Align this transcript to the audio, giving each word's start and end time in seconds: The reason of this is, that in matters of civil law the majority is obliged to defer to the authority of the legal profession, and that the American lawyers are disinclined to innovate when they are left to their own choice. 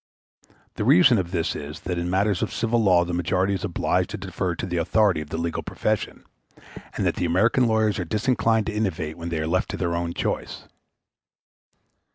The 0.77 0.83
reason 0.83 1.19
of 1.19 1.29
this 1.29 1.55
is, 1.55 1.81
that 1.81 1.99
in 1.99 2.09
matters 2.09 2.41
of 2.41 2.51
civil 2.51 2.81
law 2.81 3.05
the 3.05 3.13
majority 3.13 3.53
is 3.53 3.63
obliged 3.63 4.09
to 4.09 4.17
defer 4.17 4.55
to 4.55 4.65
the 4.65 4.77
authority 4.77 5.21
of 5.21 5.29
the 5.29 5.37
legal 5.37 5.61
profession, 5.61 6.23
and 6.97 7.05
that 7.05 7.17
the 7.17 7.25
American 7.25 7.67
lawyers 7.67 7.99
are 7.99 8.03
disinclined 8.03 8.65
to 8.65 8.73
innovate 8.75 9.15
when 9.15 9.29
they 9.29 9.37
are 9.39 9.45
left 9.45 9.69
to 9.69 9.77
their 9.77 9.95
own 9.95 10.15
choice. 10.15 10.63